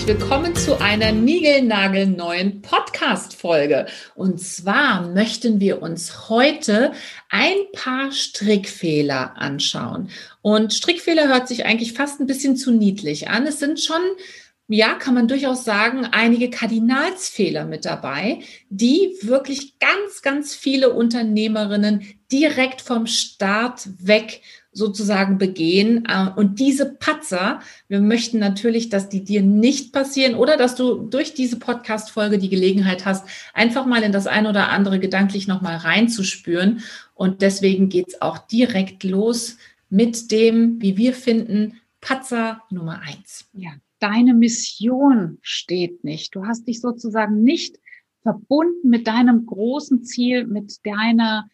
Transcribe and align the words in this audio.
Herzlich 0.00 0.18
willkommen 0.18 0.56
zu 0.56 0.80
einer 0.80 1.12
niegelnagelneuen 1.12 2.62
Podcast-Folge. 2.62 3.84
Und 4.14 4.40
zwar 4.40 5.06
möchten 5.06 5.60
wir 5.60 5.82
uns 5.82 6.30
heute 6.30 6.92
ein 7.28 7.56
paar 7.74 8.10
Strickfehler 8.10 9.36
anschauen. 9.36 10.08
Und 10.40 10.72
Strickfehler 10.72 11.28
hört 11.28 11.48
sich 11.48 11.66
eigentlich 11.66 11.92
fast 11.92 12.18
ein 12.18 12.26
bisschen 12.26 12.56
zu 12.56 12.70
niedlich 12.70 13.28
an. 13.28 13.46
Es 13.46 13.58
sind 13.58 13.78
schon 13.78 14.00
ja, 14.68 14.94
kann 14.94 15.14
man 15.14 15.26
durchaus 15.26 15.64
sagen, 15.64 16.06
einige 16.06 16.48
Kardinalsfehler 16.48 17.64
mit 17.64 17.84
dabei, 17.84 18.38
die 18.68 19.16
wirklich 19.20 19.80
ganz, 19.80 20.22
ganz 20.22 20.54
viele 20.54 20.90
Unternehmerinnen 20.90 22.06
direkt 22.30 22.80
vom 22.80 23.06
Start 23.06 23.88
weg 23.98 24.42
sozusagen 24.72 25.38
begehen. 25.38 26.04
Äh, 26.06 26.28
und 26.36 26.60
diese 26.60 26.86
Patzer, 26.86 27.60
wir 27.88 28.00
möchten 28.00 28.38
natürlich, 28.38 28.88
dass 28.88 29.08
die 29.08 29.24
dir 29.24 29.42
nicht 29.42 29.92
passieren 29.92 30.34
oder 30.34 30.56
dass 30.56 30.74
du 30.74 31.08
durch 31.08 31.34
diese 31.34 31.58
Podcast-Folge 31.58 32.38
die 32.38 32.48
Gelegenheit 32.48 33.04
hast, 33.04 33.26
einfach 33.54 33.86
mal 33.86 34.02
in 34.02 34.12
das 34.12 34.26
ein 34.26 34.46
oder 34.46 34.68
andere 34.70 35.00
gedanklich 35.00 35.48
nochmal 35.48 35.76
reinzuspüren. 35.76 36.82
Und 37.14 37.42
deswegen 37.42 37.88
geht's 37.88 38.22
auch 38.22 38.38
direkt 38.38 39.04
los 39.04 39.56
mit 39.88 40.30
dem, 40.30 40.80
wie 40.80 40.96
wir 40.96 41.12
finden, 41.12 41.80
Patzer 42.00 42.62
Nummer 42.70 43.00
eins. 43.00 43.48
Ja, 43.52 43.72
deine 43.98 44.34
Mission 44.34 45.38
steht 45.42 46.04
nicht. 46.04 46.34
Du 46.34 46.46
hast 46.46 46.66
dich 46.66 46.80
sozusagen 46.80 47.42
nicht 47.42 47.78
verbunden 48.22 48.88
mit 48.88 49.06
deinem 49.06 49.46
großen 49.46 50.04
Ziel, 50.04 50.46
mit 50.46 50.78
deiner 50.84 51.48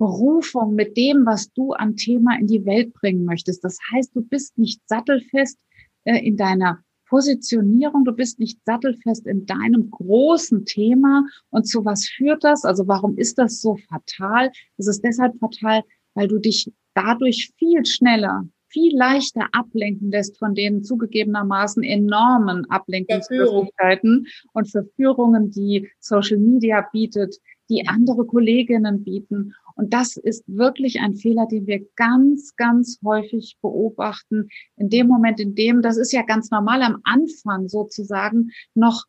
Berufung, 0.00 0.74
mit 0.74 0.96
dem, 0.96 1.26
was 1.26 1.52
du 1.52 1.72
an 1.72 1.94
Thema 1.94 2.38
in 2.40 2.46
die 2.46 2.64
Welt 2.64 2.94
bringen 2.94 3.26
möchtest. 3.26 3.62
Das 3.62 3.76
heißt, 3.92 4.16
du 4.16 4.22
bist 4.22 4.56
nicht 4.56 4.80
sattelfest 4.88 5.58
äh, 6.04 6.26
in 6.26 6.38
deiner 6.38 6.82
Positionierung, 7.06 8.06
du 8.06 8.12
bist 8.12 8.38
nicht 8.38 8.58
sattelfest 8.64 9.26
in 9.26 9.44
deinem 9.44 9.90
großen 9.90 10.64
Thema. 10.64 11.26
Und 11.50 11.68
zu 11.68 11.84
was 11.84 12.08
führt 12.08 12.42
das? 12.44 12.64
Also 12.64 12.88
warum 12.88 13.18
ist 13.18 13.36
das 13.36 13.60
so 13.60 13.76
fatal? 13.90 14.50
Es 14.78 14.86
ist 14.86 15.04
deshalb 15.04 15.38
fatal, 15.38 15.82
weil 16.14 16.28
du 16.28 16.38
dich 16.38 16.72
dadurch 16.94 17.52
viel 17.58 17.84
schneller 17.84 18.48
viel 18.70 18.96
leichter 18.96 19.48
ablenken 19.52 20.10
lässt 20.10 20.38
von 20.38 20.54
den 20.54 20.82
zugegebenermaßen 20.82 21.82
enormen 21.82 22.70
Ablenkungsmöglichkeiten 22.70 24.26
und 24.52 24.70
Verführungen, 24.70 25.50
die 25.50 25.90
Social 25.98 26.38
Media 26.38 26.86
bietet, 26.92 27.36
die 27.68 27.86
andere 27.86 28.24
Kolleginnen 28.26 29.04
bieten. 29.04 29.54
Und 29.80 29.94
das 29.94 30.18
ist 30.18 30.44
wirklich 30.46 31.00
ein 31.00 31.14
Fehler, 31.16 31.46
den 31.46 31.66
wir 31.66 31.80
ganz, 31.96 32.54
ganz 32.56 33.00
häufig 33.02 33.56
beobachten. 33.62 34.50
In 34.76 34.90
dem 34.90 35.06
Moment, 35.06 35.40
in 35.40 35.54
dem, 35.54 35.80
das 35.80 35.96
ist 35.96 36.12
ja 36.12 36.20
ganz 36.20 36.50
normal 36.50 36.82
am 36.82 36.98
Anfang 37.04 37.66
sozusagen, 37.66 38.50
noch 38.74 39.06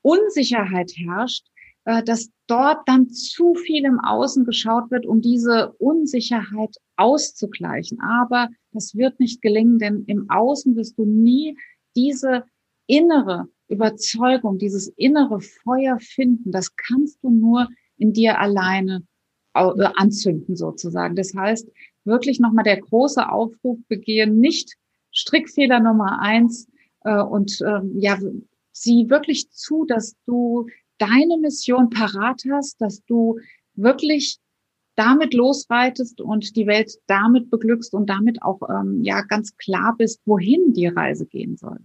Unsicherheit 0.00 0.92
herrscht, 0.96 1.46
äh, 1.84 2.02
dass 2.02 2.30
dort 2.46 2.88
dann 2.88 3.10
zu 3.10 3.54
viel 3.54 3.84
im 3.84 4.00
Außen 4.00 4.46
geschaut 4.46 4.90
wird, 4.90 5.04
um 5.04 5.20
diese 5.20 5.72
Unsicherheit 5.72 6.74
auszugleichen. 6.96 8.00
Aber 8.00 8.48
das 8.72 8.94
wird 8.94 9.20
nicht 9.20 9.42
gelingen, 9.42 9.78
denn 9.78 10.04
im 10.06 10.30
Außen 10.30 10.74
wirst 10.74 10.98
du 10.98 11.04
nie 11.04 11.54
diese 11.96 12.44
innere 12.86 13.48
Überzeugung, 13.68 14.56
dieses 14.56 14.88
innere 14.96 15.42
Feuer 15.42 15.98
finden. 16.00 16.50
Das 16.50 16.74
kannst 16.76 17.22
du 17.22 17.28
nur 17.28 17.68
in 17.98 18.14
dir 18.14 18.38
alleine 18.38 19.06
anzünden 19.54 20.56
sozusagen. 20.56 21.16
Das 21.16 21.34
heißt, 21.34 21.70
wirklich 22.04 22.40
nochmal 22.40 22.64
der 22.64 22.80
große 22.80 23.28
Aufruf 23.28 23.78
begehen, 23.88 24.38
nicht 24.38 24.74
Strickfehler 25.12 25.80
Nummer 25.80 26.20
eins 26.20 26.68
äh, 27.04 27.22
und 27.22 27.60
ähm, 27.66 27.92
ja, 27.96 28.18
sieh 28.72 29.08
wirklich 29.08 29.50
zu, 29.50 29.84
dass 29.84 30.16
du 30.26 30.66
deine 30.98 31.38
Mission 31.40 31.88
parat 31.90 32.42
hast, 32.50 32.80
dass 32.80 33.04
du 33.04 33.38
wirklich 33.74 34.38
damit 34.96 35.34
losreitest 35.34 36.20
und 36.20 36.56
die 36.56 36.66
Welt 36.66 36.92
damit 37.06 37.50
beglückst 37.50 37.94
und 37.94 38.08
damit 38.08 38.42
auch 38.42 38.60
ähm, 38.68 39.02
ja 39.02 39.22
ganz 39.22 39.56
klar 39.56 39.94
bist, 39.96 40.20
wohin 40.24 40.72
die 40.72 40.86
Reise 40.86 41.26
gehen 41.26 41.56
soll. 41.56 41.78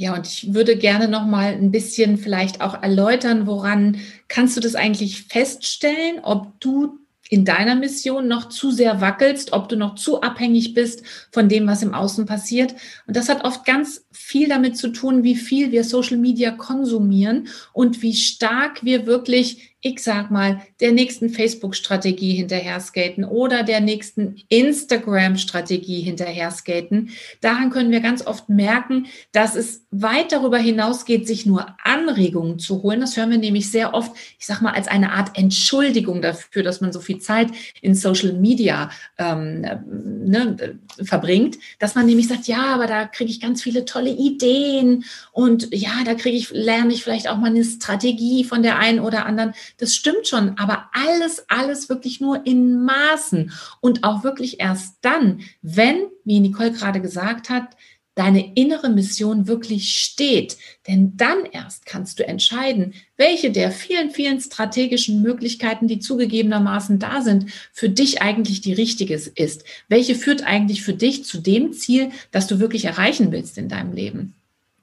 Ja, 0.00 0.14
und 0.14 0.28
ich 0.28 0.54
würde 0.54 0.76
gerne 0.76 1.08
noch 1.08 1.26
mal 1.26 1.54
ein 1.54 1.72
bisschen 1.72 2.18
vielleicht 2.18 2.60
auch 2.60 2.84
erläutern, 2.84 3.48
woran 3.48 3.96
kannst 4.28 4.56
du 4.56 4.60
das 4.60 4.76
eigentlich 4.76 5.24
feststellen, 5.24 6.20
ob 6.22 6.60
du 6.60 7.00
in 7.28 7.44
deiner 7.44 7.74
Mission 7.74 8.28
noch 8.28 8.48
zu 8.48 8.70
sehr 8.70 9.00
wackelst, 9.00 9.52
ob 9.52 9.68
du 9.68 9.74
noch 9.74 9.96
zu 9.96 10.20
abhängig 10.20 10.72
bist 10.72 11.02
von 11.32 11.48
dem, 11.48 11.66
was 11.66 11.82
im 11.82 11.94
Außen 11.94 12.26
passiert. 12.26 12.76
Und 13.08 13.16
das 13.16 13.28
hat 13.28 13.44
oft 13.44 13.64
ganz 13.64 14.06
viel 14.12 14.48
damit 14.48 14.76
zu 14.76 14.90
tun, 14.90 15.24
wie 15.24 15.34
viel 15.34 15.72
wir 15.72 15.82
Social 15.82 16.16
Media 16.16 16.52
konsumieren 16.52 17.48
und 17.72 18.00
wie 18.00 18.14
stark 18.14 18.84
wir 18.84 19.04
wirklich 19.04 19.67
ich 19.80 20.02
sag 20.02 20.32
mal, 20.32 20.60
der 20.80 20.90
nächsten 20.90 21.30
Facebook-Strategie 21.30 22.34
hinterher 22.34 22.80
skaten 22.80 23.24
oder 23.24 23.62
der 23.62 23.80
nächsten 23.80 24.42
Instagram-Strategie 24.48 26.00
hinterher 26.00 26.50
skaten. 26.50 27.10
Daran 27.40 27.70
können 27.70 27.92
wir 27.92 28.00
ganz 28.00 28.26
oft 28.26 28.48
merken, 28.48 29.06
dass 29.30 29.54
es 29.54 29.86
weit 29.92 30.32
darüber 30.32 30.58
hinausgeht, 30.58 31.28
sich 31.28 31.46
nur 31.46 31.76
Anregungen 31.84 32.58
zu 32.58 32.82
holen. 32.82 33.00
Das 33.00 33.16
hören 33.16 33.30
wir 33.30 33.38
nämlich 33.38 33.70
sehr 33.70 33.94
oft, 33.94 34.10
ich 34.40 34.46
sag 34.46 34.62
mal, 34.62 34.72
als 34.72 34.88
eine 34.88 35.12
Art 35.12 35.38
Entschuldigung 35.38 36.22
dafür, 36.22 36.64
dass 36.64 36.80
man 36.80 36.92
so 36.92 36.98
viel 36.98 37.18
Zeit 37.18 37.48
in 37.80 37.94
Social 37.94 38.32
Media 38.32 38.90
ähm, 39.16 39.60
ne, 39.60 40.78
verbringt, 41.04 41.56
dass 41.78 41.94
man 41.94 42.06
nämlich 42.06 42.26
sagt, 42.26 42.48
ja, 42.48 42.74
aber 42.74 42.88
da 42.88 43.06
kriege 43.06 43.30
ich 43.30 43.40
ganz 43.40 43.62
viele 43.62 43.84
tolle 43.84 44.10
Ideen 44.10 45.04
und 45.30 45.72
ja, 45.72 46.02
da 46.04 46.14
kriege 46.14 46.36
ich, 46.36 46.50
lerne 46.50 46.92
ich 46.92 47.04
vielleicht 47.04 47.28
auch 47.28 47.36
mal 47.36 47.50
eine 47.50 47.64
Strategie 47.64 48.42
von 48.42 48.64
der 48.64 48.78
einen 48.78 48.98
oder 48.98 49.24
anderen 49.24 49.54
das 49.78 49.94
stimmt 49.94 50.26
schon, 50.26 50.58
aber 50.58 50.90
alles, 50.92 51.44
alles 51.48 51.88
wirklich 51.88 52.20
nur 52.20 52.44
in 52.46 52.84
Maßen 52.84 53.52
und 53.80 54.04
auch 54.04 54.24
wirklich 54.24 54.60
erst 54.60 54.96
dann, 55.02 55.40
wenn, 55.62 56.08
wie 56.24 56.40
Nicole 56.40 56.72
gerade 56.72 57.00
gesagt 57.00 57.48
hat, 57.48 57.76
deine 58.18 58.56
innere 58.56 58.88
Mission 58.88 59.46
wirklich 59.46 59.94
steht. 59.94 60.56
Denn 60.88 61.16
dann 61.16 61.44
erst 61.52 61.86
kannst 61.86 62.18
du 62.18 62.26
entscheiden, 62.26 62.94
welche 63.16 63.52
der 63.52 63.70
vielen, 63.70 64.10
vielen 64.10 64.40
strategischen 64.40 65.22
Möglichkeiten, 65.22 65.86
die 65.86 66.00
zugegebenermaßen 66.00 66.98
da 66.98 67.22
sind, 67.22 67.52
für 67.72 67.88
dich 67.88 68.20
eigentlich 68.20 68.60
die 68.60 68.72
richtige 68.72 69.14
ist. 69.14 69.62
Welche 69.86 70.16
führt 70.16 70.42
eigentlich 70.42 70.82
für 70.82 70.94
dich 70.94 71.24
zu 71.24 71.38
dem 71.38 71.72
Ziel, 71.72 72.10
das 72.32 72.48
du 72.48 72.58
wirklich 72.58 72.86
erreichen 72.86 73.30
willst 73.30 73.56
in 73.56 73.68
deinem 73.68 73.92
Leben. 73.92 74.34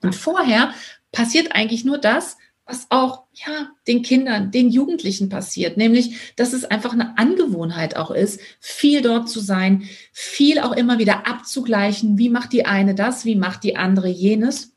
Und 0.01 0.15
vorher 0.15 0.73
passiert 1.11 1.51
eigentlich 1.51 1.83
nur 1.83 1.97
das, 1.97 2.37
was 2.65 2.87
auch 2.89 3.23
ja 3.33 3.69
den 3.87 4.01
Kindern, 4.01 4.51
den 4.51 4.69
Jugendlichen 4.69 5.29
passiert, 5.29 5.77
nämlich 5.77 6.33
dass 6.35 6.53
es 6.53 6.65
einfach 6.65 6.93
eine 6.93 7.17
Angewohnheit 7.17 7.95
auch 7.95 8.11
ist, 8.11 8.39
viel 8.59 9.01
dort 9.01 9.29
zu 9.29 9.39
sein, 9.39 9.83
viel 10.11 10.59
auch 10.59 10.71
immer 10.71 10.97
wieder 10.97 11.27
abzugleichen, 11.27 12.17
wie 12.17 12.29
macht 12.29 12.53
die 12.53 12.65
eine 12.65 12.95
das, 12.95 13.25
wie 13.25 13.35
macht 13.35 13.63
die 13.63 13.75
andere 13.75 14.07
jenes. 14.07 14.73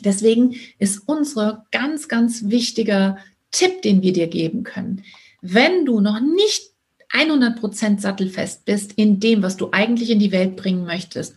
Deswegen 0.00 0.56
ist 0.78 1.02
unsere 1.06 1.64
ganz 1.72 2.08
ganz 2.08 2.44
wichtiger 2.50 3.18
Tipp, 3.50 3.82
den 3.82 4.02
wir 4.02 4.12
dir 4.12 4.28
geben 4.28 4.62
können, 4.62 5.04
wenn 5.40 5.84
du 5.84 6.00
noch 6.00 6.20
nicht 6.20 6.74
100% 7.12 8.00
sattelfest 8.00 8.64
bist 8.64 8.92
in 8.94 9.20
dem, 9.20 9.42
was 9.42 9.56
du 9.56 9.68
eigentlich 9.70 10.10
in 10.10 10.18
die 10.18 10.32
Welt 10.32 10.56
bringen 10.56 10.84
möchtest, 10.84 11.36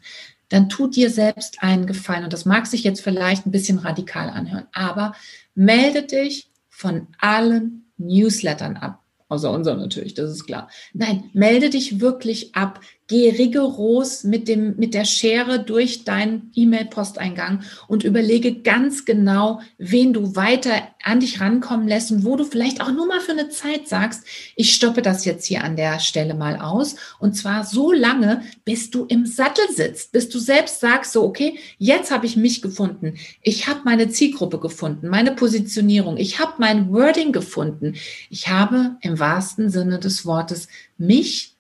dann 0.50 0.70
tut 0.70 0.96
dir 0.96 1.10
selbst 1.10 1.62
einen 1.62 1.86
Gefallen. 1.86 2.24
Und 2.24 2.34
das 2.34 2.46
mag 2.46 2.68
sich 2.68 2.84
jetzt 2.84 3.02
vielleicht 3.02 3.46
ein 3.46 3.52
bisschen 3.52 3.80
radikal 3.80 4.30
anhören, 4.30 4.68
aber 4.74 5.14
melde 5.56 6.04
dich 6.04 6.52
von 6.70 7.08
allen 7.20 7.92
Newslettern 7.98 8.78
ab. 8.78 9.04
Außer 9.30 9.52
unser 9.52 9.76
natürlich, 9.76 10.14
das 10.14 10.32
ist 10.32 10.46
klar. 10.46 10.70
Nein, 10.94 11.30
melde 11.34 11.70
dich 11.70 12.00
wirklich 12.00 12.56
ab. 12.56 12.80
Geh 13.08 13.30
rigoros 13.30 14.26
mit 14.26 14.50
dem, 14.50 14.76
mit 14.76 14.94
der 14.94 15.06
Schere 15.06 15.64
durch 15.64 16.04
deinen 16.04 16.52
E-Mail-Posteingang 16.54 17.62
und 17.88 18.04
überlege 18.04 18.62
ganz 18.62 19.06
genau, 19.06 19.62
wen 19.78 20.12
du 20.12 20.36
weiter 20.36 20.74
an 21.04 21.22
dich 21.22 21.40
rankommen 21.40 21.88
lässt 21.88 22.12
und 22.12 22.26
wo 22.26 22.36
du 22.36 22.44
vielleicht 22.44 22.82
auch 22.82 22.92
nur 22.92 23.08
mal 23.08 23.22
für 23.22 23.32
eine 23.32 23.48
Zeit 23.48 23.88
sagst, 23.88 24.26
ich 24.58 24.74
stoppe 24.74 25.02
das 25.02 25.24
jetzt 25.24 25.46
hier 25.46 25.64
an 25.64 25.78
der 25.78 26.00
Stelle 26.00 26.34
mal 26.34 26.58
aus. 26.58 26.98
Und 27.20 27.36
zwar 27.36 27.64
so 27.64 27.94
lange, 27.94 28.42
bis 28.66 28.90
du 28.90 29.06
im 29.06 29.26
Sattel 29.26 29.66
sitzt, 29.74 30.12
bis 30.12 30.28
du 30.28 30.38
selbst 30.38 30.82
sagst, 30.82 31.14
so, 31.14 31.24
okay, 31.24 31.58
jetzt 31.78 32.12
habe 32.12 32.26
ich 32.26 32.36
mich 32.36 32.62
gefunden. 32.62 33.14
Ich 33.42 33.68
habe 33.68 33.82
meine 33.86 34.10
Zielgruppe 34.10 34.60
gefunden, 34.60 35.08
meine 35.08 35.32
Positionierung. 35.32 36.18
Ich 36.18 36.40
habe 36.40 36.56
mein 36.58 36.92
Wording 36.92 37.32
gefunden. 37.32 37.96
Ich 38.30 38.50
habe 38.50 38.98
im 39.02 39.18
wahrsten 39.18 39.70
Sinne 39.70 40.00
des 40.00 40.26
Wortes 40.26 40.68
mich 40.98 41.57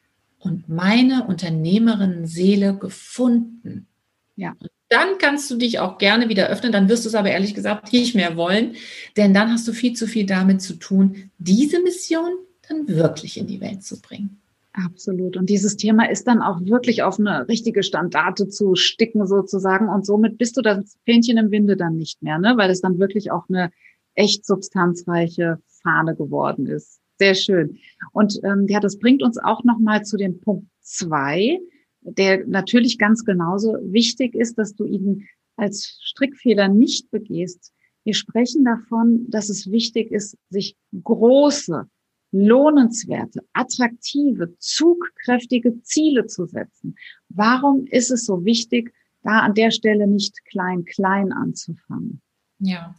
und 0.48 0.70
meine 0.70 1.28
Unternehmerinnen-Seele 1.28 2.76
gefunden. 2.78 3.88
Ja. 4.36 4.56
dann 4.90 5.18
kannst 5.18 5.50
du 5.50 5.56
dich 5.56 5.80
auch 5.80 5.98
gerne 5.98 6.30
wieder 6.30 6.48
öffnen. 6.48 6.72
Dann 6.72 6.90
wirst 6.90 7.06
du 7.06 7.10
es 7.10 7.16
aber 7.16 7.32
ehrlich 7.32 7.56
gesagt 7.56 7.92
nicht 7.92 8.14
mehr 8.14 8.38
wollen, 8.38 8.76
denn 9.18 9.34
dann 9.34 9.52
hast 9.52 9.68
du 9.68 9.74
viel 9.74 9.94
zu 9.94 10.06
viel 10.08 10.28
damit 10.28 10.62
zu 10.62 10.76
tun, 10.76 11.32
diese 11.40 11.82
Mission 11.82 12.30
dann 12.70 12.88
wirklich 12.88 13.38
in 13.38 13.48
die 13.48 13.60
Welt 13.62 13.84
zu 13.84 14.00
bringen. 14.00 14.40
Absolut. 14.74 15.38
Und 15.38 15.50
dieses 15.50 15.76
Thema 15.76 16.08
ist 16.08 16.28
dann 16.28 16.44
auch 16.44 16.62
wirklich 16.62 17.02
auf 17.02 17.20
eine 17.20 17.48
richtige 17.48 17.82
Standarte 17.82 18.48
zu 18.48 18.76
sticken 18.76 19.26
sozusagen. 19.26 19.90
Und 19.90 20.06
somit 20.06 20.38
bist 20.38 20.56
du 20.56 20.62
das 20.62 20.98
Fähnchen 21.04 21.38
im 21.38 21.50
Winde 21.50 21.76
dann 21.76 21.98
nicht 21.98 22.22
mehr, 22.22 22.38
ne? 22.38 22.54
weil 22.58 22.70
es 22.70 22.82
dann 22.82 23.00
wirklich 23.00 23.32
auch 23.32 23.50
eine 23.50 23.72
echt 24.14 24.46
substanzreiche 24.46 25.58
Fahne 25.82 26.16
geworden 26.16 26.68
ist. 26.68 27.00
Sehr 27.19 27.36
schön. 27.36 27.80
Und 28.14 28.40
ähm, 28.44 28.68
ja, 28.68 28.80
das 28.80 29.00
bringt 29.00 29.24
uns 29.24 29.38
auch 29.38 29.64
nochmal 29.64 30.04
zu 30.04 30.18
dem 30.18 30.40
Punkt 30.40 30.68
zwei, 30.81 31.60
der 32.02 32.46
natürlich 32.46 32.98
ganz 32.98 33.25
genauso 33.25 33.78
wichtig 33.81 34.36
ist, 34.36 34.58
dass 34.58 34.75
du 34.75 34.86
ihn 34.86 35.28
als 35.56 36.00
Strickfehler 36.04 36.68
nicht 36.68 37.10
begehst. 37.10 37.74
Wir 38.04 38.14
sprechen 38.14 38.64
davon, 38.64 39.30
dass 39.30 39.50
es 39.50 39.69
wichtig 39.69 40.12
ist, 40.12 40.38
sich 40.50 40.78
große, 41.04 41.90
lohnenswerte, 42.31 43.42
attraktive, 43.54 44.56
zugkräftige 44.60 45.81
Ziele 45.81 46.28
zu 46.28 46.46
setzen. 46.46 46.96
Warum 47.30 47.86
ist 47.88 48.12
es 48.12 48.25
so 48.25 48.46
wichtig, 48.46 48.94
da 49.24 49.40
an 49.40 49.56
der 49.56 49.72
Stelle 49.72 50.08
nicht 50.08 50.46
klein, 50.46 50.86
klein 50.86 51.34
anzufangen? 51.34 52.22
Ja, 52.60 52.96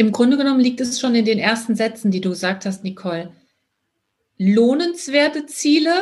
im 0.00 0.12
Grunde 0.12 0.38
genommen 0.38 0.60
liegt 0.60 0.80
es 0.80 0.98
schon 0.98 1.14
in 1.14 1.26
den 1.26 1.38
ersten 1.38 1.76
Sätzen, 1.76 2.10
die 2.10 2.22
du 2.22 2.30
gesagt 2.30 2.64
hast, 2.64 2.84
Nicole. 2.84 3.34
Lohnenswerte 4.38 5.44
Ziele 5.44 5.92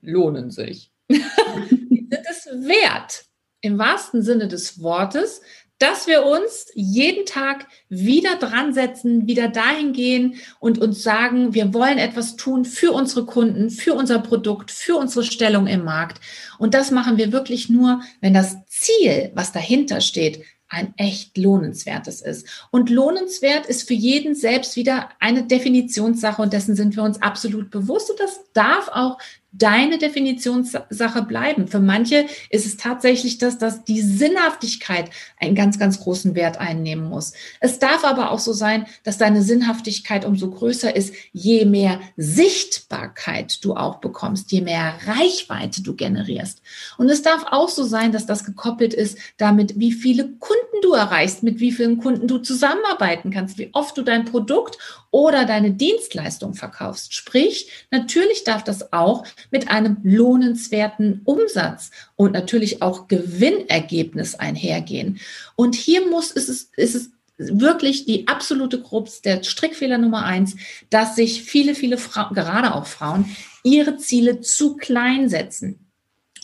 lohnen 0.00 0.52
sich. 0.52 0.92
sind 1.08 2.26
es 2.30 2.46
wert, 2.46 3.24
im 3.60 3.76
wahrsten 3.76 4.22
Sinne 4.22 4.46
des 4.46 4.80
Wortes, 4.80 5.40
dass 5.78 6.06
wir 6.06 6.24
uns 6.24 6.68
jeden 6.74 7.26
Tag 7.26 7.66
wieder 7.88 8.36
dran 8.36 8.72
setzen, 8.72 9.26
wieder 9.26 9.48
dahin 9.48 9.92
gehen 9.92 10.36
und 10.60 10.78
uns 10.78 11.02
sagen, 11.02 11.54
wir 11.54 11.74
wollen 11.74 11.98
etwas 11.98 12.36
tun 12.36 12.64
für 12.64 12.92
unsere 12.92 13.26
Kunden, 13.26 13.68
für 13.68 13.94
unser 13.94 14.20
Produkt, 14.20 14.70
für 14.70 14.94
unsere 14.94 15.24
Stellung 15.24 15.66
im 15.66 15.82
Markt. 15.82 16.20
Und 16.58 16.74
das 16.74 16.92
machen 16.92 17.16
wir 17.16 17.32
wirklich 17.32 17.68
nur, 17.68 18.00
wenn 18.20 18.32
das 18.32 18.64
Ziel, 18.66 19.32
was 19.34 19.50
dahinter 19.50 20.00
steht, 20.00 20.44
ein 20.72 20.94
echt 20.96 21.36
lohnenswertes 21.36 22.22
ist. 22.22 22.66
Und 22.70 22.88
lohnenswert 22.88 23.66
ist 23.66 23.86
für 23.86 23.94
jeden 23.94 24.34
selbst 24.34 24.74
wieder 24.74 25.10
eine 25.20 25.44
Definitionssache 25.44 26.40
und 26.40 26.52
dessen 26.52 26.74
sind 26.74 26.96
wir 26.96 27.02
uns 27.02 27.20
absolut 27.20 27.70
bewusst 27.70 28.10
und 28.10 28.18
das 28.18 28.40
darf 28.54 28.88
auch 28.88 29.18
deine 29.52 29.98
Definitionssache 29.98 31.22
bleiben. 31.22 31.68
Für 31.68 31.78
manche 31.78 32.26
ist 32.48 32.64
es 32.64 32.78
tatsächlich 32.78 33.38
das, 33.38 33.58
dass 33.58 33.84
die 33.84 34.00
Sinnhaftigkeit 34.00 35.10
einen 35.38 35.54
ganz, 35.54 35.78
ganz 35.78 36.00
großen 36.00 36.34
Wert 36.34 36.58
einnehmen 36.58 37.08
muss. 37.08 37.34
Es 37.60 37.78
darf 37.78 38.04
aber 38.04 38.30
auch 38.30 38.38
so 38.38 38.54
sein, 38.54 38.86
dass 39.04 39.18
deine 39.18 39.42
Sinnhaftigkeit 39.42 40.24
umso 40.24 40.50
größer 40.50 40.96
ist, 40.96 41.14
je 41.32 41.66
mehr 41.66 42.00
Sichtbarkeit 42.16 43.62
du 43.64 43.74
auch 43.74 43.96
bekommst, 43.96 44.50
je 44.52 44.62
mehr 44.62 44.94
Reichweite 45.06 45.82
du 45.82 45.94
generierst. 45.94 46.62
Und 46.96 47.10
es 47.10 47.22
darf 47.22 47.44
auch 47.50 47.68
so 47.68 47.84
sein, 47.84 48.10
dass 48.10 48.24
das 48.24 48.44
gekoppelt 48.44 48.94
ist 48.94 49.18
damit, 49.36 49.78
wie 49.78 49.92
viele 49.92 50.28
Kunden 50.38 50.80
du 50.82 50.92
erreichst, 50.94 51.42
mit 51.42 51.60
wie 51.60 51.72
vielen 51.72 51.98
Kunden 51.98 52.26
du 52.26 52.38
zusammenarbeiten 52.38 53.30
kannst, 53.30 53.58
wie 53.58 53.70
oft 53.74 53.96
du 53.98 54.02
dein 54.02 54.24
Produkt 54.24 54.78
oder 55.10 55.44
deine 55.44 55.72
Dienstleistung 55.72 56.54
verkaufst. 56.54 57.14
Sprich, 57.14 57.70
natürlich 57.90 58.44
darf 58.44 58.64
das 58.64 58.92
auch 58.92 59.24
mit 59.50 59.68
einem 59.68 59.98
lohnenswerten 60.02 61.22
Umsatz 61.24 61.90
und 62.16 62.32
natürlich 62.32 62.82
auch 62.82 63.08
Gewinnergebnis 63.08 64.34
einhergehen. 64.34 65.18
Und 65.56 65.74
hier 65.74 66.08
muss 66.08 66.30
ist 66.30 66.48
es, 66.48 66.70
ist 66.76 66.94
es 66.94 67.10
wirklich 67.36 68.04
die 68.04 68.28
absolute 68.28 68.80
Krux, 68.80 69.22
der 69.22 69.42
Strickfehler 69.42 69.98
Nummer 69.98 70.24
eins, 70.24 70.56
dass 70.90 71.16
sich 71.16 71.42
viele, 71.42 71.74
viele 71.74 71.98
Frauen, 71.98 72.34
gerade 72.34 72.74
auch 72.74 72.86
Frauen, 72.86 73.24
ihre 73.64 73.96
Ziele 73.96 74.40
zu 74.40 74.76
klein 74.76 75.28
setzen 75.28 75.78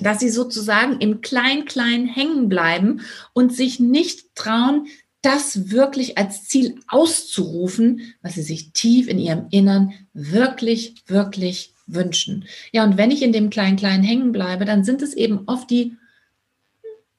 dass 0.00 0.20
sie 0.20 0.30
sozusagen 0.30 1.00
im 1.00 1.20
Klein-Klein 1.20 2.06
hängen 2.06 2.48
bleiben 2.48 3.00
und 3.32 3.54
sich 3.54 3.80
nicht 3.80 4.34
trauen, 4.34 4.86
das 5.22 5.70
wirklich 5.70 6.16
als 6.16 6.44
Ziel 6.46 6.76
auszurufen, 6.86 8.14
was 8.22 8.34
sie 8.34 8.42
sich 8.42 8.72
tief 8.72 9.08
in 9.08 9.18
ihrem 9.18 9.46
Innern 9.50 9.92
wirklich, 10.12 11.02
wirklich 11.06 11.74
wünschen. 11.88 12.46
Ja, 12.72 12.84
und 12.84 12.96
wenn 12.96 13.10
ich 13.10 13.22
in 13.22 13.32
dem 13.32 13.50
Klein-Klein 13.50 14.02
hängen 14.02 14.32
bleibe, 14.32 14.64
dann 14.64 14.84
sind 14.84 15.02
es 15.02 15.14
eben 15.14 15.42
oft 15.46 15.70
die 15.70 15.96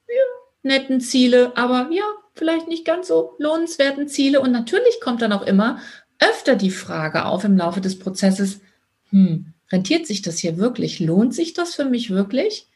ja, 0.08 0.14
netten 0.62 1.00
Ziele, 1.00 1.56
aber 1.56 1.90
ja, 1.92 2.04
vielleicht 2.34 2.68
nicht 2.68 2.84
ganz 2.84 3.08
so 3.08 3.34
lohnenswerten 3.38 4.08
Ziele. 4.08 4.40
Und 4.40 4.52
natürlich 4.52 5.00
kommt 5.02 5.22
dann 5.22 5.32
auch 5.32 5.46
immer 5.46 5.80
öfter 6.18 6.56
die 6.56 6.70
Frage 6.70 7.24
auf 7.24 7.44
im 7.44 7.56
Laufe 7.56 7.80
des 7.80 7.98
Prozesses, 7.98 8.60
hm, 9.10 9.52
rentiert 9.70 10.06
sich 10.06 10.22
das 10.22 10.38
hier 10.38 10.56
wirklich? 10.56 11.00
Lohnt 11.00 11.34
sich 11.34 11.52
das 11.52 11.74
für 11.74 11.84
mich 11.84 12.10
wirklich? 12.10 12.68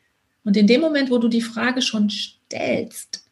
Und 0.44 0.56
in 0.56 0.66
dem 0.66 0.80
Moment, 0.80 1.10
wo 1.10 1.18
du 1.18 1.28
die 1.28 1.40
Frage 1.40 1.82
schon 1.82 2.10
stellst, 2.10 3.24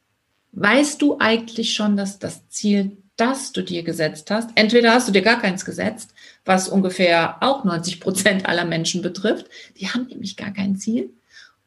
weißt 0.52 1.00
du 1.02 1.18
eigentlich 1.18 1.74
schon, 1.74 1.96
dass 1.96 2.18
das 2.18 2.48
Ziel, 2.48 3.01
das 3.16 3.52
du 3.52 3.62
dir 3.62 3.82
gesetzt 3.82 4.30
hast, 4.30 4.50
entweder 4.54 4.92
hast 4.92 5.08
du 5.08 5.12
dir 5.12 5.22
gar 5.22 5.40
keins 5.40 5.64
gesetzt, 5.64 6.14
was 6.44 6.68
ungefähr 6.68 7.42
auch 7.42 7.64
90 7.64 8.00
Prozent 8.00 8.46
aller 8.46 8.64
Menschen 8.64 9.02
betrifft, 9.02 9.46
die 9.78 9.88
haben 9.88 10.06
nämlich 10.06 10.36
gar 10.36 10.52
kein 10.52 10.76
Ziel, 10.76 11.10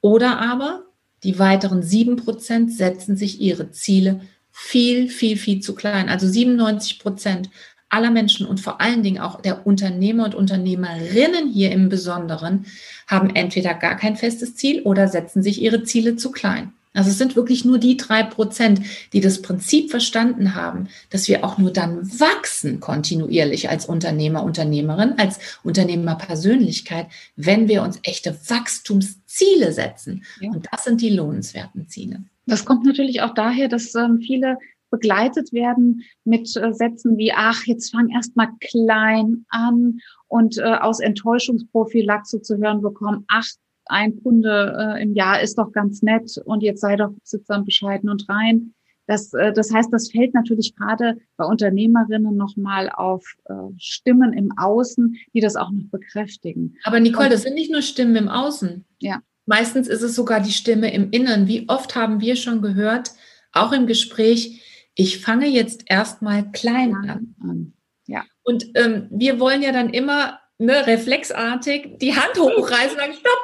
oder 0.02 0.40
aber 0.40 0.84
die 1.24 1.40
weiteren 1.40 1.82
sieben 1.82 2.18
Prozent 2.18 2.72
setzen 2.72 3.18
sich 3.18 3.42
ihre 3.42 3.72
Ziele 3.72 4.22
viel, 4.52 5.10
viel, 5.10 5.38
viel 5.38 5.60
zu 5.60 5.76
klein. 5.76 6.08
Also 6.08 6.28
97 6.28 7.00
Prozent 7.00 7.50
aller 7.90 8.12
Menschen 8.12 8.46
und 8.46 8.60
vor 8.60 8.82
allen 8.82 9.04
Dingen 9.04 9.20
auch 9.20 9.42
der 9.42 9.66
Unternehmer 9.66 10.26
und 10.26 10.36
Unternehmerinnen 10.36 11.50
hier 11.52 11.72
im 11.72 11.90
Besonderen 11.90 12.66
haben 13.08 13.36
entweder 13.36 13.74
gar 13.74 13.96
kein 13.96 14.16
festes 14.16 14.56
Ziel 14.56 14.82
oder 14.84 15.08
setzen 15.08 15.44
sich 15.44 15.62
ihre 15.62 15.84
Ziele 15.84 16.16
zu 16.16 16.32
klein. 16.32 16.74
Also 16.96 17.12
es 17.12 17.18
sind 17.18 17.36
wirklich 17.36 17.66
nur 17.66 17.78
die 17.78 17.98
drei 17.98 18.24
Prozent, 18.24 18.82
die 19.14 19.22
das 19.22 19.42
Prinzip 19.42 19.92
verstanden 19.92 20.56
haben, 20.56 20.88
dass 21.10 21.28
wir 21.28 21.44
auch 21.44 21.58
nur 21.58 21.72
dann 21.72 22.08
wachsen 22.20 22.80
kontinuierlich 22.80 23.70
als 23.70 23.86
Unternehmer, 23.86 24.44
Unternehmerin, 24.44 25.14
als 25.18 25.40
Unternehmerpersönlichkeit, 25.64 27.08
wenn 27.36 27.68
wir 27.68 27.84
uns 27.84 28.00
echte 28.04 28.36
Wachstumsziele 28.48 29.72
setzen. 29.72 30.24
Ja. 30.40 30.52
Und 30.52 30.68
das 30.72 30.86
sind 30.86 31.02
die 31.02 31.10
lohnenswerten 31.10 31.88
Ziele. 31.88 32.24
Das 32.48 32.66
kommt 32.66 32.86
natürlich 32.86 33.22
auch 33.22 33.34
daher, 33.34 33.68
dass 33.68 33.94
ähm, 33.96 34.20
viele 34.20 34.58
begleitet 34.92 35.52
werden 35.52 36.04
mit 36.24 36.56
äh, 36.56 36.74
Sätzen 36.74 37.18
wie, 37.18 37.34
ach, 37.34 37.64
jetzt 37.66 37.92
fang 37.92 38.10
erst 38.10 38.36
mal 38.36 38.50
klein 38.62 39.46
an 39.50 40.00
und 40.28 40.58
äh, 40.58 40.64
aus 40.64 41.00
Enttäuschungsprophylaxe 41.00 42.42
zu 42.42 42.58
hören 42.58 42.82
bekommen, 42.82 43.26
ach, 43.28 43.48
ein 43.86 44.22
Kunde 44.22 44.96
äh, 44.98 45.04
im 45.04 45.14
Jahr 45.14 45.42
ist 45.42 45.58
doch 45.58 45.72
ganz 45.72 46.02
nett 46.02 46.42
und 46.46 46.64
jetzt 46.64 46.82
sei 46.82 46.96
doch 46.96 47.12
sittsam 47.24 47.66
bescheiden 47.66 48.10
und 48.10 48.28
rein. 48.30 48.74
Das, 49.08 49.34
äh, 49.34 49.54
das 49.54 49.72
heißt, 49.74 49.92
das 49.92 50.12
fällt 50.12 50.34
natürlich 50.34 50.76
gerade 50.76 51.18
bei 51.38 51.46
Unternehmerinnen 51.46 52.36
nochmal 52.36 52.90
auf 52.90 53.24
äh, 53.46 53.54
Stimmen 53.78 54.34
im 54.34 54.52
Außen, 54.58 55.16
die 55.34 55.42
das 55.42 55.56
auch 55.56 55.72
noch 55.72 55.90
bekräftigen. 55.92 56.76
Aber 56.84 57.00
Nicole, 57.00 57.30
das 57.30 57.44
sind 57.44 57.56
nicht 57.56 57.72
nur 57.72 57.82
Stimmen 57.82 58.16
im 58.16 58.30
Außen. 58.30 58.86
Ja. 59.00 59.22
Meistens 59.46 59.88
ist 59.88 60.02
es 60.02 60.16
sogar 60.16 60.40
die 60.40 60.52
Stimme 60.52 60.92
im 60.92 61.12
Innern. 61.12 61.48
Wie 61.48 61.70
oft 61.70 61.96
haben 61.96 62.20
wir 62.20 62.36
schon 62.36 62.62
gehört, 62.62 63.12
auch 63.52 63.72
im 63.72 63.86
Gespräch, 63.86 64.90
ich 64.96 65.20
fange 65.20 65.48
jetzt 65.48 65.84
erstmal 65.86 66.52
klein 66.52 66.96
an. 66.96 67.74
Ja. 68.08 68.24
Und 68.44 68.66
ähm, 68.76 69.08
wir 69.12 69.40
wollen 69.40 69.62
ja 69.62 69.72
dann 69.72 69.90
immer 69.90 70.40
ne, 70.58 70.88
reflexartig 70.88 71.98
die 72.00 72.16
Hand 72.16 72.40
hochreißen 72.40 72.92
und 72.92 72.98
sagen, 72.98 73.14
stopp, 73.14 73.40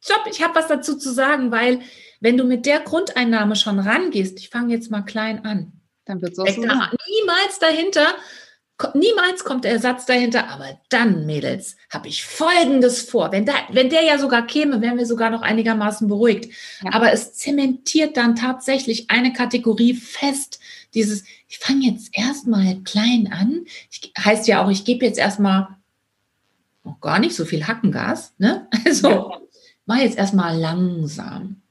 stopp, 0.00 0.26
ich 0.30 0.42
habe 0.42 0.54
was 0.54 0.68
dazu 0.68 0.96
zu 0.96 1.12
sagen, 1.12 1.50
weil 1.50 1.80
wenn 2.20 2.36
du 2.36 2.44
mit 2.44 2.66
der 2.66 2.80
Grundeinnahme 2.80 3.56
schon 3.56 3.78
rangehst, 3.78 4.38
ich 4.38 4.48
fange 4.48 4.74
jetzt 4.74 4.90
mal 4.90 5.02
klein 5.02 5.44
an, 5.44 5.72
dann 6.04 6.22
wird 6.22 6.32
es 6.32 6.38
auch 6.38 6.48
so. 6.48 6.60
Niemals 6.62 7.58
dahinter, 7.60 8.14
niemals 8.94 9.44
kommt 9.44 9.64
der 9.64 9.78
Satz 9.80 10.06
dahinter, 10.06 10.48
aber 10.48 10.78
dann, 10.88 11.26
Mädels, 11.26 11.76
habe 11.90 12.08
ich 12.08 12.24
Folgendes 12.24 13.02
vor. 13.02 13.32
Wenn, 13.32 13.46
da, 13.46 13.54
wenn 13.70 13.90
der 13.90 14.04
ja 14.04 14.18
sogar 14.18 14.46
käme, 14.46 14.80
wären 14.80 14.98
wir 14.98 15.06
sogar 15.06 15.30
noch 15.30 15.42
einigermaßen 15.42 16.08
beruhigt. 16.08 16.52
Ja. 16.82 16.92
Aber 16.92 17.12
es 17.12 17.34
zementiert 17.34 18.16
dann 18.16 18.36
tatsächlich 18.36 19.10
eine 19.10 19.32
Kategorie 19.32 19.94
fest, 19.94 20.60
dieses, 20.94 21.24
ich 21.48 21.58
fange 21.58 21.86
jetzt 21.86 22.10
erstmal 22.12 22.76
klein 22.84 23.30
an, 23.32 23.66
ich, 23.90 24.12
heißt 24.18 24.46
ja 24.48 24.64
auch, 24.64 24.70
ich 24.70 24.84
gebe 24.84 25.04
jetzt 25.04 25.18
erstmal 25.18 25.68
noch 26.84 27.00
gar 27.00 27.18
nicht 27.18 27.34
so 27.34 27.44
viel 27.44 27.66
Hackengas, 27.66 28.34
ne? 28.38 28.68
Also. 28.84 29.32
Mach 29.86 29.98
jetzt 29.98 30.18
erstmal 30.18 30.58
langsam. 30.58 31.62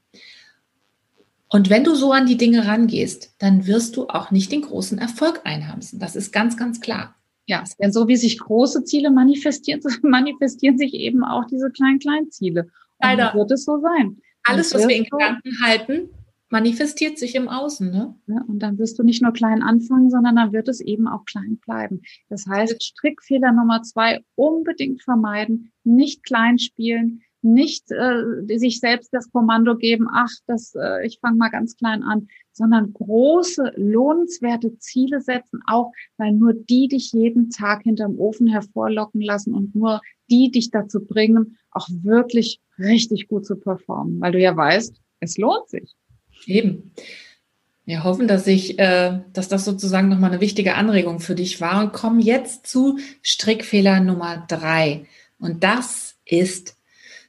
Und 1.48 1.70
wenn 1.70 1.84
du 1.84 1.94
so 1.94 2.12
an 2.12 2.26
die 2.26 2.36
Dinge 2.36 2.66
rangehst, 2.66 3.34
dann 3.38 3.66
wirst 3.66 3.96
du 3.96 4.08
auch 4.08 4.30
nicht 4.30 4.50
den 4.50 4.62
großen 4.62 4.98
Erfolg 4.98 5.42
einhamsen. 5.44 6.00
Das 6.00 6.16
ist 6.16 6.32
ganz, 6.32 6.56
ganz 6.56 6.80
klar. 6.80 7.14
Ja, 7.46 7.62
denn 7.80 7.92
so 7.92 8.08
wie 8.08 8.16
sich 8.16 8.40
große 8.40 8.82
Ziele 8.84 9.10
manifestieren, 9.10 9.80
manifestieren 10.02 10.76
sich 10.76 10.94
eben 10.94 11.22
auch 11.22 11.44
diese 11.46 11.70
kleinen, 11.70 12.00
kleinen 12.00 12.30
Ziele. 12.30 12.68
Leider. 13.00 13.32
wird 13.34 13.52
es 13.52 13.64
so 13.64 13.80
sein. 13.80 14.18
Alles, 14.42 14.74
was 14.74 14.88
wir 14.88 14.96
in 14.96 15.04
Gedanken 15.04 15.50
halten, 15.62 16.08
manifestiert 16.48 17.18
sich 17.18 17.34
im 17.34 17.48
Außen. 17.48 17.90
Ne? 17.90 18.14
Ja, 18.26 18.42
und 18.48 18.60
dann 18.60 18.78
wirst 18.78 18.98
du 18.98 19.02
nicht 19.02 19.22
nur 19.22 19.32
klein 19.32 19.62
anfangen, 19.62 20.10
sondern 20.10 20.36
dann 20.36 20.52
wird 20.52 20.68
es 20.68 20.80
eben 20.80 21.06
auch 21.06 21.24
klein 21.24 21.58
bleiben. 21.64 22.02
Das 22.28 22.46
heißt, 22.46 22.82
Strickfehler 22.82 23.52
Nummer 23.52 23.82
zwei 23.82 24.24
unbedingt 24.34 25.02
vermeiden, 25.02 25.72
nicht 25.84 26.24
klein 26.24 26.58
spielen, 26.58 27.22
nicht 27.42 27.90
äh, 27.90 28.58
sich 28.58 28.80
selbst 28.80 29.12
das 29.12 29.30
Kommando 29.30 29.76
geben, 29.76 30.08
ach, 30.12 30.30
das, 30.46 30.74
äh, 30.74 31.06
ich 31.06 31.18
fange 31.20 31.36
mal 31.36 31.50
ganz 31.50 31.76
klein 31.76 32.02
an, 32.02 32.28
sondern 32.52 32.92
große, 32.92 33.72
lohnenswerte 33.76 34.78
Ziele 34.78 35.20
setzen, 35.20 35.60
auch 35.66 35.92
weil 36.16 36.32
nur 36.32 36.54
die 36.54 36.88
dich 36.88 37.12
jeden 37.12 37.50
Tag 37.50 37.82
hinterm 37.82 38.18
Ofen 38.18 38.46
hervorlocken 38.46 39.20
lassen 39.20 39.54
und 39.54 39.74
nur 39.74 40.00
die 40.30 40.50
dich 40.50 40.70
dazu 40.70 41.04
bringen, 41.04 41.58
auch 41.70 41.88
wirklich 41.90 42.60
richtig 42.78 43.28
gut 43.28 43.46
zu 43.46 43.56
performen, 43.56 44.20
weil 44.20 44.32
du 44.32 44.40
ja 44.40 44.56
weißt, 44.56 45.00
es 45.20 45.38
lohnt 45.38 45.68
sich. 45.68 45.94
Eben. 46.46 46.92
Wir 47.84 48.02
hoffen, 48.02 48.26
dass 48.26 48.48
ich, 48.48 48.80
äh, 48.80 49.20
dass 49.32 49.48
das 49.48 49.64
sozusagen 49.64 50.08
nochmal 50.08 50.32
eine 50.32 50.40
wichtige 50.40 50.74
Anregung 50.74 51.20
für 51.20 51.36
dich 51.36 51.60
war 51.60 51.84
und 51.84 51.92
kommen 51.92 52.18
jetzt 52.18 52.66
zu 52.66 52.98
Strickfehler 53.22 54.00
Nummer 54.00 54.44
drei. 54.48 55.06
Und 55.38 55.62
das 55.62 56.16
ist, 56.24 56.76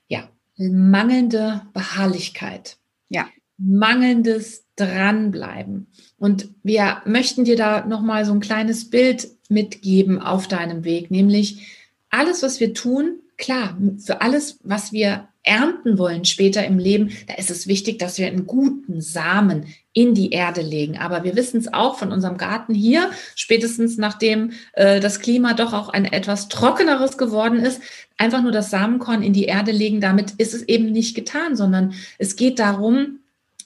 ja, 0.08 0.30
mangelnde 0.58 1.62
Beharrlichkeit. 1.74 2.78
Ja. 3.10 3.28
Mangelndes 3.58 4.66
Dranbleiben. 4.76 5.88
Und 6.18 6.50
wir 6.64 7.02
möchten 7.06 7.44
dir 7.44 7.56
da 7.56 7.86
nochmal 7.86 8.26
so 8.26 8.34
ein 8.34 8.40
kleines 8.40 8.90
Bild 8.90 9.28
mitgeben 9.50 10.22
auf 10.22 10.48
deinem 10.48 10.84
Weg, 10.84 11.10
nämlich 11.10 11.68
alles, 12.10 12.44
was 12.44 12.60
wir 12.60 12.74
tun, 12.74 13.20
klar, 13.38 13.78
für 13.98 14.22
alles, 14.22 14.60
was 14.64 14.92
wir 14.92 15.28
ernten 15.48 15.98
wollen 15.98 16.26
später 16.26 16.66
im 16.66 16.78
Leben, 16.78 17.12
da 17.28 17.36
ist 17.36 17.50
es 17.50 17.68
wichtig, 17.68 18.00
dass 18.00 18.18
wir 18.18 18.28
einen 18.28 18.46
guten 18.46 19.02
Samen 19.02 19.66
in 19.94 20.14
die 20.14 20.32
Erde 20.32 20.62
legen. 20.62 20.98
Aber 20.98 21.24
wir 21.24 21.36
wissen 21.36 21.60
es 21.60 21.74
auch 21.74 21.98
von 21.98 22.12
unserem 22.12 22.38
Garten 22.38 22.76
hier, 22.76 23.10
spätestens 23.36 23.98
nachdem 23.98 24.52
äh, 24.74 25.00
das 25.00 25.20
Klima 25.20 25.54
doch 25.54 25.74
auch 25.74 25.90
ein 25.90 26.06
etwas 26.06 26.50
trockeneres 26.50 27.18
geworden 27.18 27.60
ist, 27.60 27.82
einfach 28.18 28.44
nur 28.44 28.52
das 28.52 28.70
Samenkorn 28.70 29.24
in 29.24 29.34
die 29.34 29.46
Erde 29.46 29.72
legen, 29.72 30.02
damit 30.02 30.32
ist 30.38 30.54
es 30.54 30.64
eben 30.64 30.92
nicht 30.92 31.16
getan, 31.16 31.56
sondern 31.56 31.94
es 32.20 32.36
geht 32.36 32.60
darum, 32.60 33.20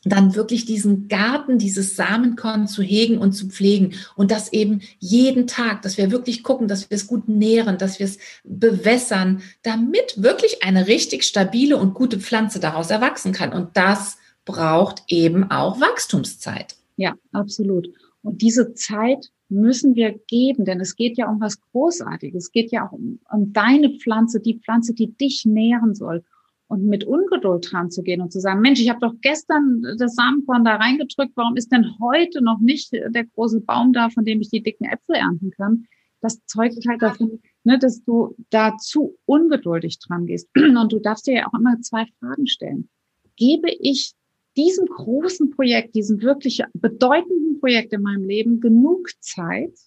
dann 0.04 0.36
wirklich 0.36 0.66
diesen 0.66 1.08
Garten, 1.08 1.58
dieses 1.58 1.96
Samenkorn 1.96 2.68
zu 2.68 2.82
hegen 2.82 3.18
und 3.18 3.34
zu 3.34 3.48
pflegen 3.48 3.94
und 4.16 4.32
das 4.32 4.52
eben 4.52 4.82
jeden 5.00 5.48
Tag, 5.48 5.84
dass 5.84 5.98
wir 5.98 6.12
wirklich 6.12 6.44
gucken, 6.44 6.68
dass 6.68 6.90
wir 6.90 6.96
es 6.96 7.08
gut 7.08 7.30
nähren, 7.30 7.78
dass 7.78 8.00
wir 8.00 8.06
es 8.06 8.18
bewässern, 8.44 9.42
damit 9.62 10.22
wirklich 10.22 10.64
eine 10.64 10.88
richtig 10.88 11.24
stabile 11.24 11.78
und 11.78 11.94
gute 11.94 12.20
Pflanze 12.20 12.60
daraus 12.60 12.90
erwachsen 12.90 13.32
kann. 13.32 13.54
Und 13.54 13.78
das 13.78 14.18
braucht 14.46 15.04
eben 15.08 15.52
auch 15.52 15.80
Wachstumszeit. 15.80 16.76
Ja, 16.98 17.14
absolut. 17.32 17.88
Und 18.24 18.42
diese 18.42 18.74
Zeit 18.74 19.32
müssen 19.50 19.96
wir 19.96 20.18
geben, 20.28 20.66
denn 20.66 20.80
es 20.80 20.96
geht 20.96 21.18
ja 21.18 21.30
um 21.30 21.40
was 21.42 21.60
Großartiges. 21.72 22.46
Es 22.46 22.52
geht 22.52 22.72
ja 22.72 22.88
auch 22.88 22.94
um, 22.94 23.20
um 23.32 23.54
deine 23.54 23.98
Pflanze, 24.00 24.40
die 24.40 24.60
Pflanze, 24.60 24.94
die 24.94 25.12
dich 25.14 25.46
nähren 25.46 25.94
soll 25.94 26.24
und 26.72 26.86
mit 26.86 27.04
Ungeduld 27.04 27.70
dran 27.70 27.92
zu 27.92 28.02
gehen 28.02 28.22
und 28.22 28.32
zu 28.32 28.40
sagen, 28.40 28.62
Mensch, 28.62 28.80
ich 28.80 28.90
habe 28.90 29.02
doch 29.02 29.14
gestern 29.20 29.84
das 29.98 30.16
Samenkorn 30.16 30.64
da 30.64 30.78
reingedrückt, 30.78 31.34
warum 31.36 31.58
ist 31.58 31.70
denn 31.70 32.00
heute 32.00 32.42
noch 32.42 32.62
nicht 32.62 32.94
der 32.94 33.26
große 33.26 33.60
Baum 33.60 33.92
da, 33.92 34.10
von 34.10 34.24
dem 34.24 34.40
ich 34.40 34.52
die 34.52 34.64
dicken 34.64 34.86
Äpfel 34.86 35.16
ernten 35.16 35.52
kann? 35.52 35.86
Das 36.22 36.40
zeugt 36.46 36.78
halt 36.88 37.02
davon, 37.02 37.42
ne, 37.66 37.78
dass 37.78 38.06
du 38.06 38.38
da 38.52 38.78
zu 38.78 39.18
ungeduldig 39.26 40.00
dran 40.00 40.28
gehst. 40.28 40.48
Und 40.56 40.94
du 40.94 41.00
darfst 41.00 41.28
dir 41.28 41.34
ja 41.34 41.48
auch 41.48 41.60
immer 41.60 41.78
zwei 41.82 42.06
Fragen 42.20 42.48
stellen. 42.48 42.88
Gebe 43.36 43.70
ich 43.82 44.14
diesem 44.56 44.86
großen 44.86 45.50
Projekt, 45.50 45.94
diesem 45.94 46.22
wirklich 46.22 46.62
bedeutenden 46.74 47.60
Projekt 47.60 47.92
in 47.92 48.02
meinem 48.02 48.24
Leben 48.24 48.62
genug 48.62 49.10
Zeit? 49.20 49.78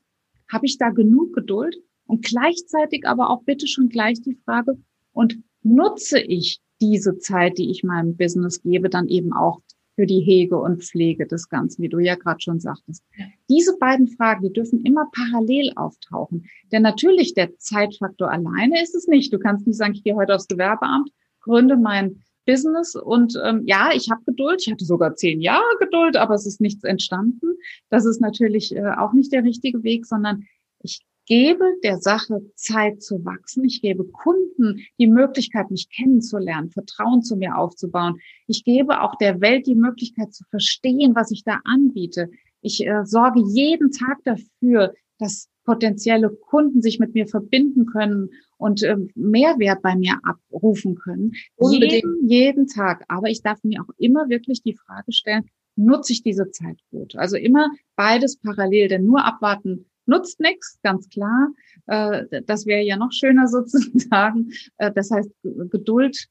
Habe 0.53 0.67
ich 0.67 0.77
da 0.77 0.91
genug 0.91 1.33
Geduld? 1.33 1.77
Und 2.07 2.27
gleichzeitig 2.27 3.07
aber 3.07 3.31
auch 3.31 3.43
bitte 3.45 3.67
schon 3.67 3.89
gleich 3.89 4.21
die 4.21 4.37
Frage, 4.45 4.77
und 5.15 5.39
nutze 5.63 6.21
ich 6.21 6.61
diese 6.81 7.19
Zeit, 7.19 7.59
die 7.59 7.71
ich 7.71 7.85
meinem 7.85 8.17
Business 8.17 8.63
gebe, 8.63 8.89
dann 8.89 9.09
eben 9.09 9.33
auch 9.33 9.61
für 9.95 10.07
die 10.07 10.21
Hege 10.21 10.59
und 10.59 10.83
Pflege 10.83 11.27
des 11.27 11.49
Ganzen, 11.49 11.83
wie 11.83 11.89
du 11.89 11.99
ja 11.99 12.17
gerade 12.17 12.41
schon 12.41 12.61
sagtest. 12.61 13.05
Diese 13.49 13.77
beiden 13.79 14.09
Fragen, 14.09 14.43
die 14.43 14.53
dürfen 14.53 14.85
immer 14.85 15.09
parallel 15.13 15.73
auftauchen. 15.77 16.47
Denn 16.73 16.83
natürlich 16.83 17.35
der 17.35 17.57
Zeitfaktor 17.59 18.31
alleine 18.31 18.83
ist 18.83 18.95
es 18.95 19.07
nicht. 19.07 19.33
Du 19.33 19.39
kannst 19.39 19.67
nicht 19.67 19.77
sagen, 19.77 19.95
ich 19.95 20.03
gehe 20.03 20.17
heute 20.17 20.35
aufs 20.35 20.49
Gewerbeamt, 20.49 21.11
gründe 21.41 21.77
mein 21.77 22.23
Business 22.47 22.95
und 22.95 23.39
ähm, 23.43 23.63
ja, 23.65 23.91
ich 23.95 24.11
habe 24.11 24.23
Geduld. 24.27 24.63
Ich 24.65 24.71
hatte 24.71 24.85
sogar 24.85 25.15
zehn 25.15 25.41
Jahre 25.41 25.63
Geduld, 25.81 26.17
aber 26.17 26.35
es 26.35 26.47
ist 26.47 26.61
nichts 26.61 26.85
entstanden. 26.85 27.57
Das 27.89 28.05
ist 28.05 28.21
natürlich 28.21 28.75
äh, 28.75 28.93
auch 28.99 29.13
nicht 29.13 29.33
der 29.33 29.45
richtige 29.45 29.83
Weg, 29.83 30.07
sondern 30.07 30.45
ich 30.83 31.01
gebe 31.27 31.65
der 31.83 31.99
Sache 31.99 32.43
Zeit 32.55 33.03
zu 33.03 33.25
wachsen. 33.25 33.65
Ich 33.65 33.81
gebe 33.81 34.05
Kunden 34.05 34.81
die 34.99 35.07
Möglichkeit, 35.07 35.71
mich 35.71 35.89
kennenzulernen, 35.91 36.71
Vertrauen 36.71 37.23
zu 37.23 37.37
mir 37.37 37.57
aufzubauen. 37.57 38.19
Ich 38.47 38.65
gebe 38.65 39.03
auch 39.03 39.17
der 39.17 39.41
Welt 39.41 39.67
die 39.67 39.75
Möglichkeit 39.75 40.33
zu 40.33 40.45
verstehen, 40.51 41.15
was 41.15 41.31
ich 41.31 41.45
da 41.45 41.61
anbiete. 41.65 42.31
Ich 42.61 42.87
äh, 42.87 43.05
sorge 43.05 43.43
jeden 43.47 43.91
Tag 43.91 44.19
dafür, 44.25 44.95
dass 45.19 45.49
potenzielle 45.65 46.31
Kunden 46.31 46.83
sich 46.83 46.99
mit 46.99 47.15
mir 47.15 47.27
verbinden 47.27 47.87
können 47.87 48.31
und 48.59 48.83
äh, 48.83 48.97
Mehrwert 49.15 49.83
bei 49.83 49.97
mir 49.97 50.19
abrufen 50.23 50.95
können. 50.95 51.33
Jeden, 51.59 52.29
jeden 52.29 52.67
Tag. 52.67 53.05
Aber 53.09 53.29
ich 53.29 53.43
darf 53.43 53.63
mir 53.65 53.83
auch 53.83 53.93
immer 53.99 54.29
wirklich 54.29 54.63
die 54.63 54.77
Frage 54.77 55.13
stellen, 55.13 55.49
nutze 55.77 56.13
ich 56.13 56.23
diese 56.23 56.51
Zeit 56.51 56.79
gut? 56.91 57.17
Also 57.17 57.37
immer 57.37 57.71
beides 57.97 58.39
parallel, 58.39 58.89
denn 58.89 59.05
nur 59.05 59.25
abwarten 59.25 59.87
nutzt 60.07 60.41
nichts, 60.41 60.79
ganz 60.83 61.09
klar. 61.09 61.53
Äh, 61.87 62.43
das 62.47 62.67
wäre 62.67 62.83
ja 62.83 62.97
noch 62.97 63.13
schöner 63.13 63.47
sozusagen. 63.49 64.51
Äh, 64.79 64.93
das 64.93 65.11
heißt, 65.11 65.31
Geduld 65.43 66.29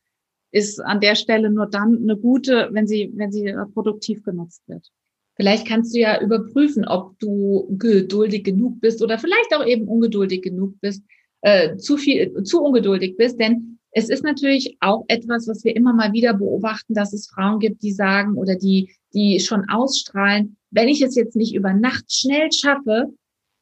ist 0.52 0.80
an 0.80 1.00
der 1.00 1.16
Stelle 1.16 1.50
nur 1.50 1.68
dann 1.68 1.98
eine 2.04 2.18
gute, 2.18 2.70
wenn 2.72 2.88
sie, 2.88 3.12
wenn 3.16 3.32
sie 3.32 3.48
äh, 3.48 3.66
produktiv 3.74 4.24
genutzt 4.24 4.62
wird. 4.68 4.88
Vielleicht 5.36 5.68
kannst 5.68 5.96
du 5.96 6.00
ja 6.00 6.22
überprüfen, 6.22 6.88
ob 6.88 7.18
du 7.18 7.68
geduldig 7.78 8.44
genug 8.44 8.80
bist 8.80 9.02
oder 9.02 9.18
vielleicht 9.18 9.54
auch 9.56 9.66
eben 9.66 9.88
ungeduldig 9.88 10.44
genug 10.44 10.80
bist, 10.80 11.04
äh, 11.42 11.76
zu 11.78 11.98
viel, 11.98 12.44
zu 12.44 12.64
ungeduldig 12.64 13.18
bist, 13.18 13.40
denn 13.40 13.80
es 13.96 14.10
ist 14.10 14.24
natürlich 14.24 14.78
auch 14.80 15.06
etwas, 15.08 15.48
was 15.48 15.64
wir 15.64 15.76
immer 15.76 15.94
mal 15.94 16.14
wieder 16.14 16.34
beobachten, 16.34 16.94
dass 16.94 17.14
es 17.14 17.28
Frauen 17.28 17.60
gibt, 17.60 17.84
die 17.84 17.92
sagen 17.92 18.36
oder 18.36 18.56
die, 18.56 18.92
die 19.14 19.40
schon 19.40 19.70
ausstrahlen, 19.70 20.58
wenn 20.72 20.88
ich 20.88 21.02
es 21.02 21.16
jetzt 21.16 21.36
nicht 21.36 21.54
über 21.54 21.74
Nacht 21.74 22.12
schnell 22.12 22.52
schaffe, 22.52 23.14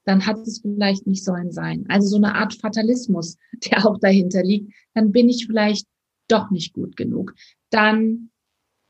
dann 0.06 0.26
hat 0.26 0.40
es 0.48 0.60
vielleicht 0.60 1.08
nicht 1.08 1.24
sollen 1.24 1.52
sein. 1.52 1.86
Also 1.90 2.08
so 2.08 2.18
eine 2.18 2.36
Art 2.36 2.54
Fatalismus, 2.54 3.38
der 3.70 3.86
auch 3.86 4.00
dahinter 4.00 4.44
liegt. 4.44 4.74
Dann 4.94 5.12
bin 5.12 5.30
ich 5.30 5.46
vielleicht 5.46 5.88
doch 6.28 6.50
nicht 6.52 6.74
gut 6.74 6.96
genug. 6.96 7.34
Dann 7.70 8.30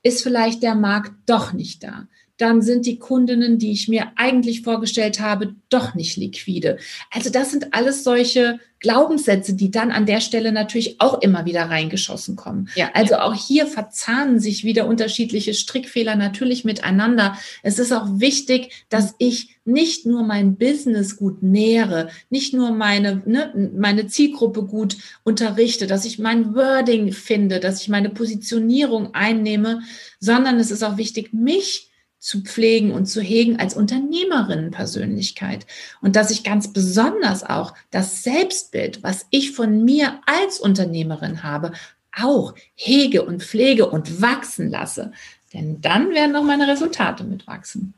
ist 0.04 0.24
vielleicht 0.24 0.64
der 0.64 0.76
Markt 0.76 1.14
doch 1.28 1.54
nicht 1.54 1.84
da 1.84 2.08
dann 2.42 2.62
sind 2.62 2.86
die 2.86 2.98
Kundinnen, 2.98 3.60
die 3.60 3.72
ich 3.72 3.88
mir 3.88 4.14
eigentlich 4.16 4.64
vorgestellt 4.64 5.20
habe, 5.20 5.56
doch 5.70 5.94
nicht 5.94 6.18
liquide. 6.18 6.78
Also 7.12 7.30
das 7.30 7.52
sind 7.52 7.74
alles 7.74 8.04
solche 8.04 8.60
Glaubenssätze, 8.80 9.54
die 9.54 9.70
dann 9.70 9.92
an 9.92 10.08
der 10.08 10.22
Stelle 10.22 10.52
natürlich 10.52 11.00
auch 11.00 11.22
immer 11.22 11.46
wieder 11.46 11.66
reingeschossen 11.66 12.36
kommen. 12.36 12.68
Ja, 12.76 12.90
also 12.96 13.14
ja. 13.14 13.24
auch 13.24 13.36
hier 13.36 13.68
verzahnen 13.68 14.40
sich 14.40 14.64
wieder 14.64 14.88
unterschiedliche 14.88 15.54
Strickfehler 15.54 16.16
natürlich 16.16 16.66
miteinander. 16.66 17.38
Es 17.62 17.78
ist 17.78 17.92
auch 17.92 18.08
wichtig, 18.20 18.86
dass 18.90 19.14
ich 19.20 19.60
nicht 19.64 20.08
nur 20.08 20.24
mein 20.24 20.56
Business 20.58 21.18
gut 21.18 21.44
nähere, 21.44 22.10
nicht 22.32 22.56
nur 22.56 22.72
meine, 22.72 23.22
ne, 23.28 23.70
meine 23.78 24.08
Zielgruppe 24.08 24.64
gut 24.64 24.98
unterrichte, 25.24 25.86
dass 25.86 26.06
ich 26.06 26.18
mein 26.18 26.56
Wording 26.56 27.12
finde, 27.12 27.60
dass 27.60 27.84
ich 27.84 27.88
meine 27.88 28.10
Positionierung 28.10 29.14
einnehme, 29.14 29.82
sondern 30.20 30.60
es 30.60 30.72
ist 30.72 30.84
auch 30.84 30.98
wichtig, 30.98 31.34
mich 31.34 31.91
zu 32.22 32.44
pflegen 32.44 32.92
und 32.92 33.08
zu 33.08 33.20
hegen 33.20 33.60
als 33.60 33.74
Unternehmerinnenpersönlichkeit. 33.74 35.66
Und 36.02 36.16
dass 36.16 36.30
ich 36.30 36.44
ganz 36.44 36.72
besonders 36.72 37.44
auch 37.44 37.74
das 37.90 38.24
Selbstbild, 38.24 39.02
was 39.02 39.26
ich 39.32 39.52
von 39.52 39.84
mir 39.84 40.22
als 40.28 40.60
Unternehmerin 40.60 41.42
habe, 41.42 41.74
auch 42.16 42.54
hege 42.76 43.26
und 43.26 43.42
pflege 43.42 43.90
und 43.90 44.22
wachsen 44.22 44.70
lasse. 44.70 45.12
Denn 45.54 45.82
dann 45.82 46.12
werden 46.12 46.36
auch 46.36 46.44
meine 46.44 46.68
Resultate 46.68 47.24
mitwachsen. 47.24 47.96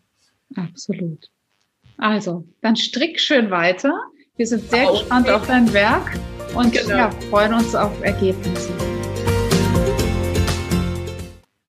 Absolut. 0.56 1.30
Also, 1.98 2.48
dann 2.62 2.75
strick 2.75 3.20
schön 3.20 3.51
weiter. 3.51 3.94
Wir 4.38 4.48
sind 4.48 4.70
sehr 4.72 4.89
okay. 4.89 5.00
gespannt 5.00 5.30
auf 5.30 5.46
dein 5.46 5.72
Werk 5.74 6.18
und 6.56 6.72
genau. 6.72 6.89
ja, 6.89 7.12
freuen 7.30 7.53
uns 7.53 7.75
auf 7.75 7.92
Ergebnisse. 8.01 8.72